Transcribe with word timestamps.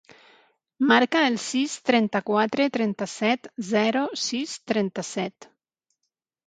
Marca 0.91 1.21
el 1.31 1.37
sis, 1.43 1.75
trenta-quatre, 1.91 2.67
trenta-set, 2.79 3.49
zero, 3.71 4.05
sis, 4.27 4.59
trenta-set. 4.73 5.53